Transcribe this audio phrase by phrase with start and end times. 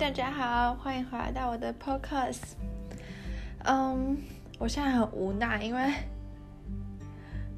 [0.00, 2.54] 大家好，欢迎回来到我的 podcast。
[3.64, 4.16] 嗯，
[4.58, 5.82] 我现在很无奈，因为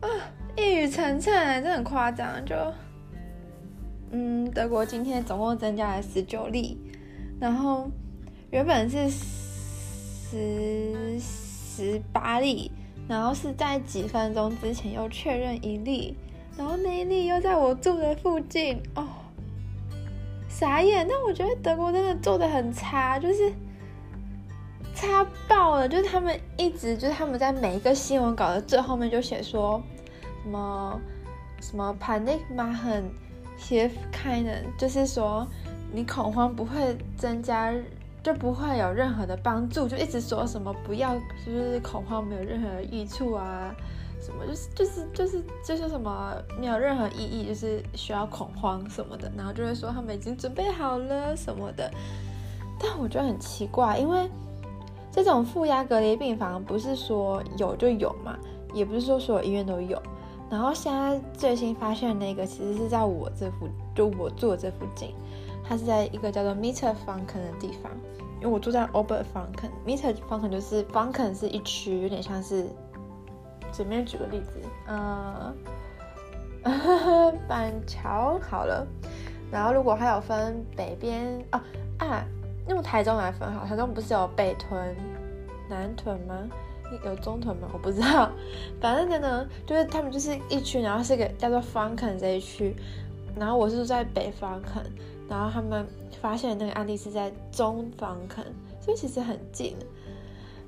[0.00, 0.08] 啊，
[0.56, 2.42] 一语成谶，这很夸张。
[2.46, 2.56] 就
[4.10, 6.78] 嗯，德国今天总共增加了十九例，
[7.38, 7.90] 然后
[8.50, 12.72] 原本是十十八例，
[13.06, 16.16] 然后是在几分钟之前又确认一例，
[16.56, 19.06] 然后那一例又在我住的附近哦。
[20.60, 23.50] 傻眼，但我觉得德国真的做的很差，就是
[24.94, 25.88] 差爆了。
[25.88, 29.82] 就是他们一直，就是他们在每一个新闻稿的最后面就写说
[30.42, 31.00] 什么
[31.62, 33.04] 什么 panic machen
[33.58, 35.46] hilft keinen”，就是说
[35.94, 37.72] 你恐慌不会增加，
[38.22, 41.14] 就不会有任何的帮助，就一直说什么不要，
[41.46, 43.74] 就是恐慌没有任何的益处啊。
[44.20, 51.90] 什么就是就是就是就是什么没有任何意义，就是需要恐慌什么的，然后就会说他们已经准备好了什么的。
[52.78, 54.28] 但我觉得很奇怪，因为
[55.10, 58.38] 这种负压隔离病房不是说有就有嘛，
[58.74, 60.00] 也不是说所有医院都有。
[60.50, 65.14] 然后现在最新发现的那个，其实是在我这附，就我住的这附近，
[65.64, 67.90] 它是在一个叫做 Mittelfranken 的地方。
[68.40, 72.66] 因为我住在 Oberfranken，Mittelfranken 就是 Franken 是一区，有点像是。
[73.72, 75.54] 随便举个例子，呃，
[77.48, 78.86] 板桥好了，
[79.50, 81.64] 然后如果还有分北边啊
[81.98, 82.24] 啊，
[82.68, 84.94] 用台中来分好，台中不是有北屯、
[85.68, 86.48] 南屯吗？
[87.04, 87.68] 有中屯吗？
[87.72, 88.30] 我不知道，
[88.80, 92.74] 反正真的就是他们就是一区，然后是个叫做 Franken 这一区，
[93.36, 94.84] 然后我是住在北 Franken，
[95.28, 95.86] 然后他们
[96.20, 99.76] 发现那个案例是在中 Franken，所以其实很近，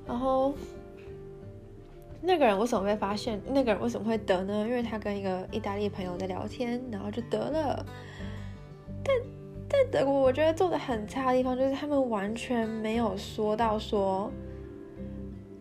[0.07, 0.55] 然后。
[2.25, 3.41] 那个人为什么会发现？
[3.49, 4.65] 那个人为什么会得呢？
[4.67, 7.85] 因为他跟一个意大利朋友在聊天，然后就得了。
[9.03, 9.17] 但
[9.69, 14.31] 但德国我觉得做的很差的地方就是他们完全没有说到说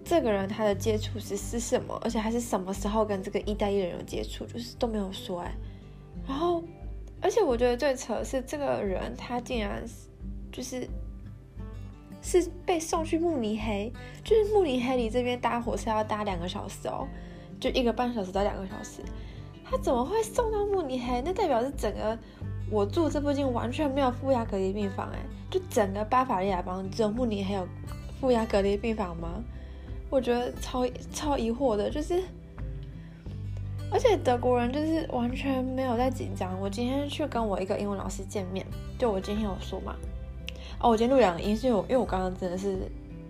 [0.04, 5.52] 这个人他的接触史是什么，而且还是什么时候跟这个意大利人有接触，就是都没有说哎。
[6.28, 6.64] 然后，
[7.20, 9.84] 而且我觉得最扯的是这个人他竟然
[10.52, 10.88] 就是。
[12.22, 13.92] 是被送去慕尼黑，
[14.24, 17.08] 就是慕尼黑离这边搭火车要搭两个小时哦，
[17.60, 19.02] 就一个半小时到两个小时。
[19.64, 21.22] 他怎么会送到慕尼黑？
[21.24, 22.18] 那代表是整个
[22.70, 27.68] 我住这附近完全没有负压隔离病房哎，就整个巴伐利亚邦只有慕尼黑有
[28.20, 29.42] 负压隔离病房吗？
[30.10, 32.22] 我觉得超超疑惑的，就是
[33.90, 36.60] 而且德国人就是完全没有在紧张。
[36.60, 38.66] 我今天去跟我一个英文老师见面，
[39.00, 39.96] 就我今天有说嘛。
[40.82, 42.76] 哦，我今天录两个音，是因为我因为我刚刚真的是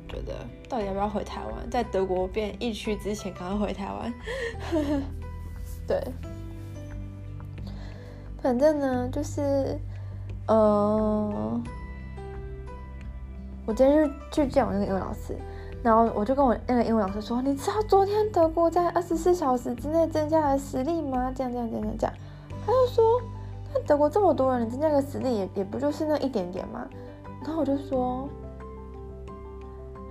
[0.08, 0.34] 觉得，
[0.70, 1.70] 到底要不要回台湾？
[1.70, 4.14] 在德国变疫区之前，赶快回台湾。
[5.86, 6.02] 对，
[8.42, 9.78] 反正呢，就是，
[10.48, 11.62] 呃，
[13.66, 15.36] 我今天就去见我那个英文老师，
[15.84, 22.16] 然后我就跟我那个英文老师说：“你知道昨天德国在二十四小时之内增加了实力吗？”这样这样这样这样，
[22.66, 23.22] 他就说
[23.74, 26.88] ：“那德国这么多人，你增加个实力也也不就是那一点点吗？”
[27.44, 28.30] 然后我就说：“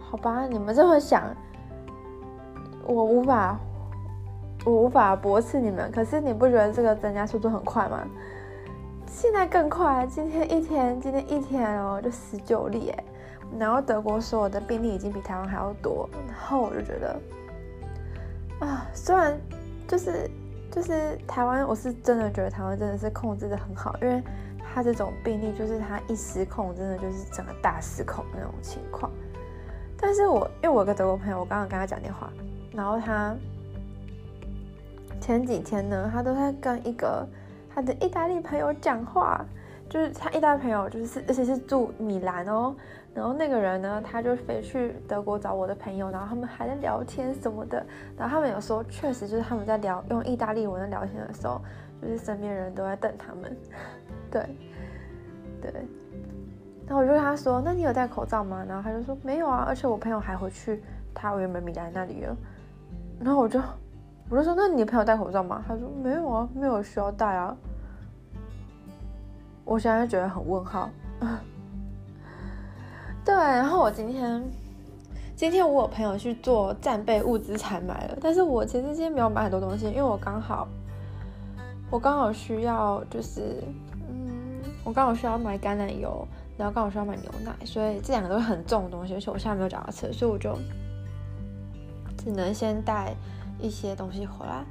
[0.02, 1.22] 好吧，你们这么想，
[2.84, 3.56] 我无法，
[4.64, 5.92] 我无法驳斥你们。
[5.92, 8.00] 可是你不觉得这个增加速度很快吗？
[9.06, 12.92] 现在更快，今天一天，今天一天哦，就十九例。
[13.58, 16.10] 然后德国所有的病例已经比台湾还要多。
[16.26, 17.20] 然后我就觉得，
[18.58, 19.38] 啊，虽然
[19.86, 20.28] 就是
[20.68, 24.20] 就是台湾，我是真的觉得台湾真的是控制得很好，因为。”
[24.72, 29.10] 他这种病例就是他一失控，真的就是整个大失控那种情况。
[29.98, 32.32] 但是我因为我有个德国朋友，我刚刚跟他讲电话，
[32.72, 33.34] 然后他
[35.20, 37.26] 前几天呢，他都在跟一个
[37.74, 39.44] 他的意大利朋友讲话，
[39.88, 42.74] 就是他意大利朋友就是而且是住米兰哦，
[43.12, 47.84] 然后那个人呢，他就飞去德国找我的朋友，然后他们还在聊天什么的，
[48.16, 51.60] 然后他们有说确实就是他们在聊用意大利文的聊天的时候，
[52.00, 53.54] 就是身边人都在瞪他们。
[54.30, 54.42] 对，
[55.60, 55.72] 对，
[56.86, 60.82] 然后我就跟他说：“那你有戴口罩吗？”然后他就说：“没有啊，而且我朋友还回去
[61.14, 62.36] 他原本米兰那里了。”
[63.20, 63.60] 然后我就
[64.28, 67.56] 我就说：“那你朋友戴口罩吗？”他说：“没有啊，没有需要戴啊。”
[69.64, 70.90] 我现在觉得很问号。
[73.24, 74.42] 对，然后我今天
[75.36, 80.66] 今天我有朋友去做战备物资采买了，但是我其实今天没有买很多东西，因为我刚好
[81.90, 83.62] 我刚好需要就是。
[84.84, 90.58] 我刚好需要买橄榄油，然后刚好需要买牛奶，所以这两个都是很重的东西，而且我现在没有脚踏车，所以我就
[92.16, 93.14] 只能先带
[93.60, 94.64] 一些东西回来。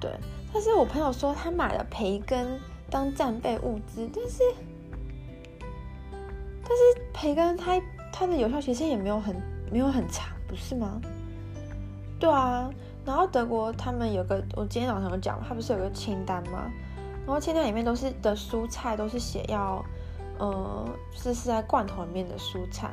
[0.00, 0.10] 对，
[0.52, 2.60] 但是我朋友说他买了培根
[2.90, 4.42] 当战备物资，但是
[6.62, 7.80] 但是培根它
[8.12, 9.34] 它的有效期限也没有很
[9.70, 11.00] 没有很长，不是吗？
[12.18, 12.70] 对啊，
[13.04, 16.70] 然后德国他们有个，我今天早上有讲，他不是有个清单吗？
[17.26, 19.84] 然后清单里面都是的蔬菜都是写要，
[20.38, 22.90] 呃，是是在罐头里面的蔬菜。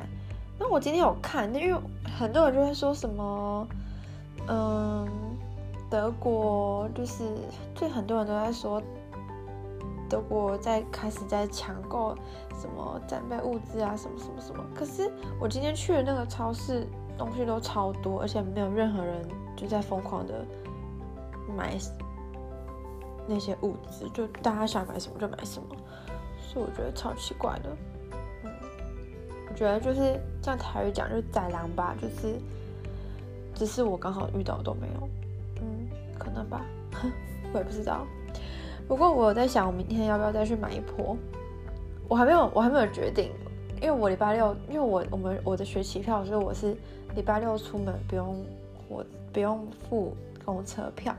[0.58, 1.80] 那我今天有看，因为
[2.18, 3.66] 很多人就会说什么，
[4.48, 5.08] 嗯，
[5.90, 7.24] 德国就是
[7.74, 8.82] 就很多人都在说。
[10.08, 12.14] 德国在开始在抢购
[12.60, 14.62] 什么战备物资啊，什么什么什么。
[14.74, 16.86] 可是我今天去的那个超市，
[17.16, 19.26] 东西都超多，而且没有任何人
[19.56, 20.44] 就在疯狂的
[21.56, 21.78] 买
[23.26, 25.76] 那些物资，就大家想买什么就买什么，
[26.40, 27.70] 所以我觉得超奇怪的。
[28.44, 28.50] 嗯，
[29.48, 32.36] 我觉得就是像台语讲，就是宰狼吧，就是
[33.54, 35.08] 只是我刚好遇到都没有，
[35.60, 35.88] 嗯，
[36.18, 36.64] 可能吧，
[37.52, 38.06] 我也不知道。
[38.88, 41.16] 不过我在想，我明天要不要再去买一波？
[42.08, 43.30] 我还没有，我还没有决定，
[43.80, 46.76] 因为我礼拜六，因为我我们我的学期票，所以我是
[47.14, 48.44] 礼拜六出门不用
[48.88, 50.14] 我不用付
[50.44, 51.14] 公车票，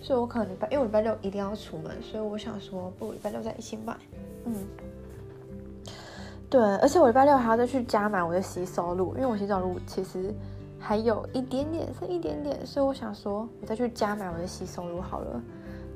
[0.00, 3.96] 所以我可能礼拜，因为礼拜六一定要出门，所以我想说，不如礼拜六再一起买。
[4.44, 4.54] 嗯，
[6.50, 10.34] 对，而且我礼拜六还要再去加买我的洗手乳，因为我洗手乳其实
[10.78, 15.40] 还有一点点，剩一点点，所以我想说，我再去加买我的洗手乳好了。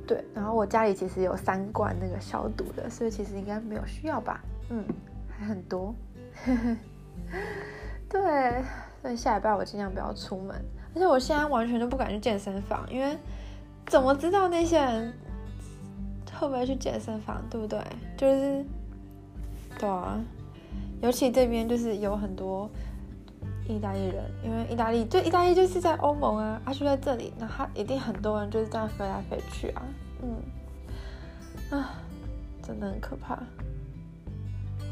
[0.07, 4.41] 对，然后我家里其实有三罐那个消毒的，所以其实应该没有需要吧？
[4.71, 4.83] 嗯，
[5.29, 5.95] 还很多。
[8.09, 8.63] 对，
[9.03, 10.57] 所以下礼拜我尽量不要出门，
[10.95, 13.15] 而且我现在完全都不敢去健身房，因为
[13.89, 15.13] 怎么知道那些人
[16.39, 17.81] 会不会去健身房，对不对？
[18.17, 18.65] 就是，
[19.79, 20.21] 对啊，
[21.01, 22.71] 尤其这边就是有很多
[23.67, 29.83] 意大利人，因为意大利对意大利就是在欧盟啊，他、啊、就在这里，那他一定很多人就是这样飞来飞去啊，
[30.23, 31.95] 嗯，啊，
[32.63, 33.39] 真的很可怕。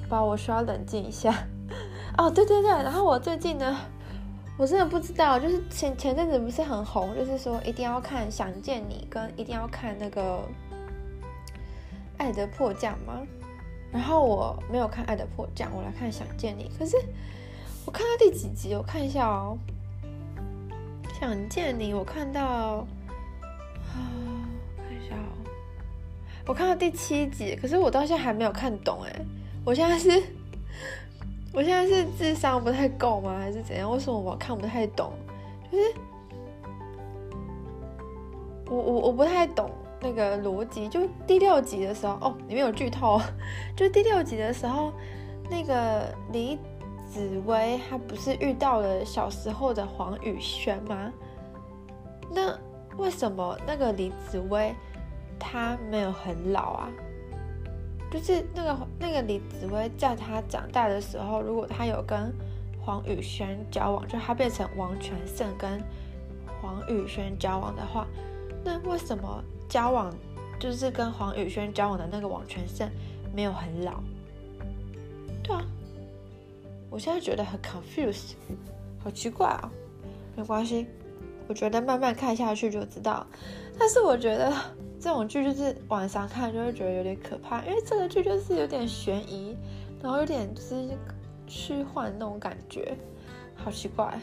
[0.09, 1.35] 吧，我需要冷静一下。
[2.17, 3.77] 哦，对对对，然后我最近呢，
[4.59, 10.39] 我真的不知道，就是前前阵子不是很红，就是说一定要看《想见你》跟一定要看那个
[12.17, 13.21] 《爱的迫降》吗？
[13.93, 16.97] 然后我没有看《爱的迫降》，我来看《想见你》，可是。
[17.85, 18.75] 我看到第几集？
[18.75, 19.57] 我看一下哦。
[21.21, 22.85] 想见你，我看到
[23.95, 23.95] 啊，
[24.77, 25.31] 看一下哦。
[26.47, 29.25] 我看到第七集，可是我到现在还没有看懂哎。
[29.65, 30.21] 我现在是，
[31.57, 33.39] 我现在是智商不太够吗？
[33.41, 33.91] 还是怎样？
[33.91, 35.11] 为什么我看不太懂？
[35.73, 35.95] 就是
[38.67, 39.71] 我我我不太懂
[40.03, 40.87] 那个逻辑。
[40.87, 43.19] 就第六集的时候，哦，里面有剧透。
[43.75, 44.93] 就第六集的时候，
[45.51, 46.59] 那个李。
[47.09, 51.11] 紫薇她不是遇到了小时候的黄宇轩吗？
[52.35, 52.53] 那
[52.99, 54.75] 为什么那个李紫薇
[55.39, 56.91] 她没有很老啊？
[58.17, 62.33] 就是那个那个李紫薇在她长大的时候，如果她有跟
[62.81, 65.83] 黄宇轩交往，就她变成王全胜跟
[66.61, 68.07] 黄宇轩交往的话，
[68.65, 70.11] 那为什么交往
[70.59, 72.89] 就是跟黄宇轩交往的那个王全胜
[73.35, 74.01] 没有很老？
[75.43, 75.63] 对啊。
[76.89, 78.35] 我现在觉得很 confused，
[79.03, 79.71] 好奇怪啊！
[80.35, 80.87] 没关系，
[81.49, 83.27] 我觉得慢慢看下去就知道。
[83.79, 84.51] 但是我觉得
[85.07, 89.57] 这种剧就是晚上看就会觉得有点可怕，因为这个剧就是有点悬疑，
[90.03, 90.89] 然后有点就是
[91.47, 92.99] 虚幻那种感觉，
[93.55, 94.19] 好奇怪，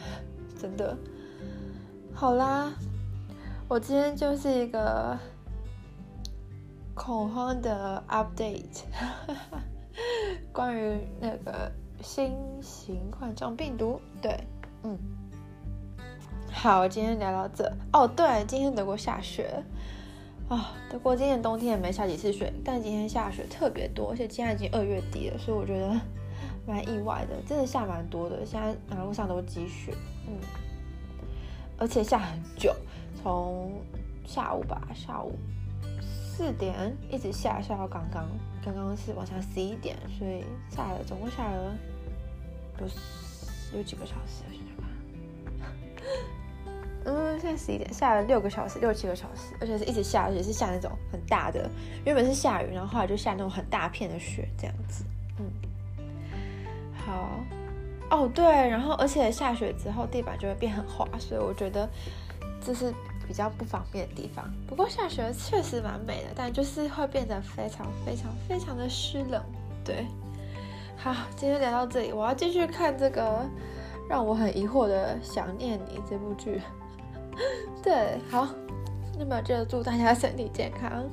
[0.60, 0.94] 真的。
[2.12, 2.70] 好啦，
[3.66, 5.16] 我今天就是一个
[6.94, 8.82] 恐慌的 update，
[10.52, 11.72] 关于那个。
[12.02, 14.38] 新型冠状病毒，对，
[14.82, 14.98] 嗯，
[16.52, 17.72] 好，今天聊到这。
[17.94, 19.64] 哦，对，今天德国下雪
[20.48, 25.98] 啊，德国今年冬天也没下几次雪，但今天下雪特别多，而且现在已经二月底了，所以我觉得
[26.68, 29.94] 蛮意外的，真的下蛮多的，现在马路上都积雪，
[30.28, 30.36] 嗯，
[31.78, 32.74] 而且下很久，
[33.22, 33.72] 从
[34.26, 35.32] 下午吧，下午
[36.02, 38.28] 四点一直下，下到刚刚，
[38.62, 41.74] 刚刚是晚上十一点，所以下了，总共下了。
[42.80, 44.42] 有有几个小时？
[47.44, 51.68] 现在，十一点，下了六个小时，六七个小时，而且是一直下，而且是下那种很大的。
[52.06, 55.04] 原本是下雨，然后后来就下那种很大片的雪，这样子。
[55.38, 55.44] 嗯，
[56.96, 57.44] 好。
[58.10, 61.86] 哦，对，然后而且下雪之后地板就会变很滑，所以我觉得
[62.64, 62.90] 这是
[63.28, 64.50] 比较不方便的地方。
[64.66, 69.42] 不过下雪确实蛮美的，但就是会变得非常非常非常的湿冷，
[69.84, 70.06] 对。
[70.96, 73.44] 好，今天聊到这里，我要继续看这个
[74.08, 76.62] 让我很疑惑的《想念你》这部剧。
[77.82, 78.48] 对，好，
[79.18, 81.08] 那么就祝大家身体健康，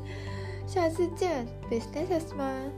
[0.66, 2.70] 下次见，businessman。